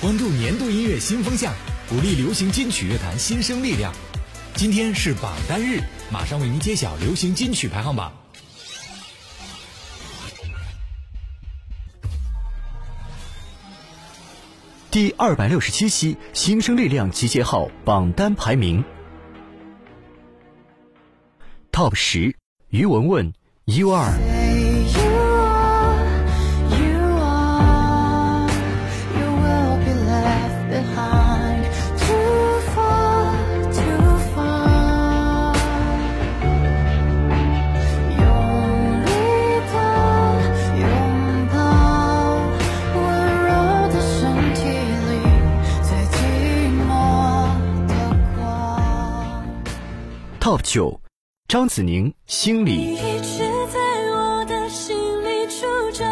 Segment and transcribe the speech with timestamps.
[0.00, 1.52] 关注年度音乐新风向，
[1.88, 3.92] 鼓励流行金曲乐坛新生力量。
[4.54, 8.12] 今天是榜单日，马上为您揭晓流行金曲排行榜。
[14.92, 18.84] 第二百六十七期新生力量集结号榜单排名
[21.72, 22.36] ，Top 十，
[22.68, 23.32] 于文文
[23.64, 24.37] ，You Are。
[50.70, 51.00] 九
[51.48, 52.72] 张子宁心里。
[52.72, 53.38] 你一直
[53.72, 53.80] 在
[54.12, 54.94] 我的心
[55.24, 56.04] 里住着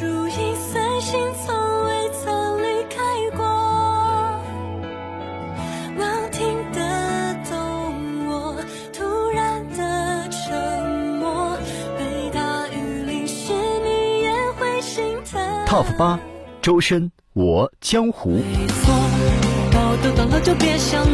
[0.00, 3.44] 如影随形从未曾离开过
[5.96, 8.56] 能听得懂我
[8.92, 10.88] 突然的沉
[11.20, 11.56] 默
[11.96, 13.52] 被大雨淋湿
[13.84, 16.18] 你也会心疼 top 八
[16.60, 18.30] 周深我江湖。
[18.30, 18.92] 没错
[19.72, 21.11] 搞得懂了就别想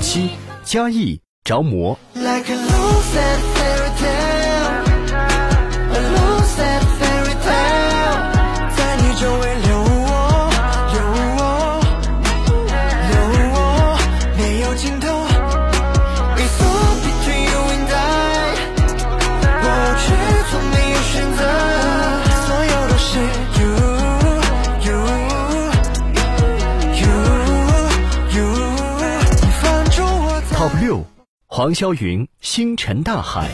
[0.00, 0.30] 七
[0.64, 1.98] 加一着魔。
[31.56, 33.48] 黄霄云，星辰大海。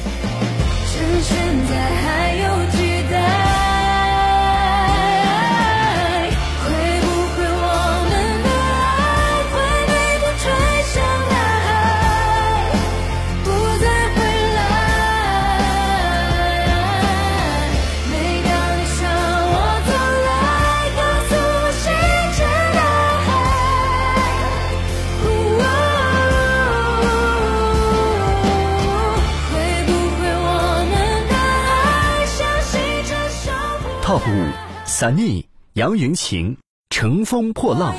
[34.10, 34.50] Top 五
[34.84, 35.44] ，Sunny
[35.74, 36.56] 杨云晴，
[36.88, 37.94] 乘风破浪。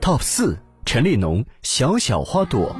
[0.00, 0.56] Top 四。
[0.92, 2.74] 陈立农，小小花朵。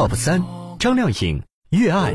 [0.00, 0.42] Top 三，
[0.78, 2.14] 张靓颖，越爱。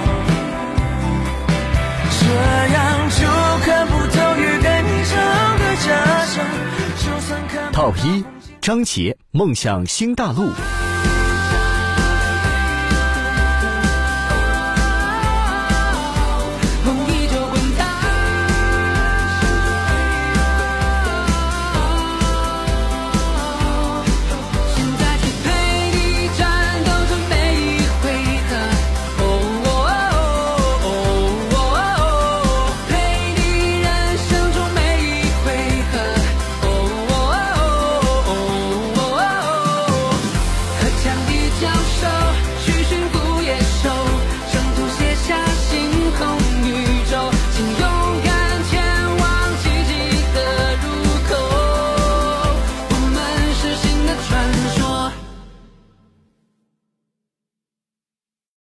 [7.97, 8.23] 一，
[8.61, 10.49] 张杰梦想新大陆。